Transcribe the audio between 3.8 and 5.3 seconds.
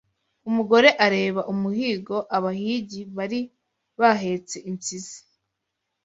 bahetse impyisi